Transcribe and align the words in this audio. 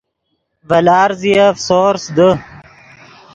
ڤے 0.67 0.79
لارزیف 0.87 1.55
سورس 1.67 2.03
دے 2.15 2.29